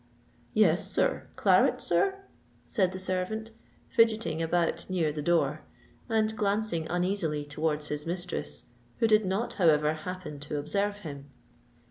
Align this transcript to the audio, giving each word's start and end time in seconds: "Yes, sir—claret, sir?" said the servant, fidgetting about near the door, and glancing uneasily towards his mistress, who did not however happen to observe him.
"Yes, 0.55 0.89
sir—claret, 0.91 1.79
sir?" 1.79 2.23
said 2.65 2.91
the 2.91 2.97
servant, 2.97 3.51
fidgetting 3.87 4.41
about 4.41 4.89
near 4.89 5.11
the 5.11 5.21
door, 5.21 5.61
and 6.09 6.35
glancing 6.35 6.87
uneasily 6.89 7.45
towards 7.45 7.89
his 7.89 8.07
mistress, 8.07 8.63
who 8.97 9.05
did 9.07 9.27
not 9.27 9.53
however 9.61 9.93
happen 9.93 10.39
to 10.39 10.57
observe 10.57 11.01
him. 11.01 11.29